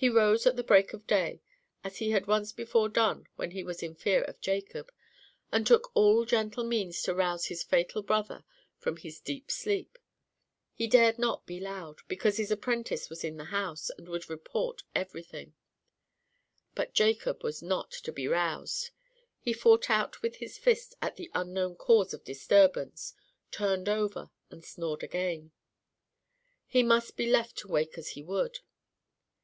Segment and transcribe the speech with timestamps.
[0.00, 1.42] He rose at break of day,
[1.82, 4.92] as he had once before done when he was in fear of Jacob,
[5.50, 8.44] and took all gentle means to rouse this fatal brother
[8.76, 9.98] from his deep sleep;
[10.72, 14.84] he dared not be loud, because his apprentice was in the house, and would report
[14.94, 15.52] everything.
[16.76, 18.90] But Jacob was not to be roused.
[19.40, 23.14] He fought out with his fist at the unknown cause of disturbance,
[23.50, 25.50] turned over, and snored again.
[26.68, 28.60] He must be left to wake as he would.